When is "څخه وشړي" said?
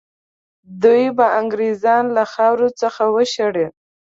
2.81-3.67